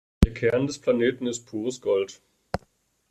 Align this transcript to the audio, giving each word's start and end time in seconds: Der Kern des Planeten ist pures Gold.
Der 0.25 0.33
Kern 0.33 0.65
des 0.65 0.79
Planeten 0.81 1.27
ist 1.27 1.45
pures 1.45 1.79
Gold. 1.79 2.23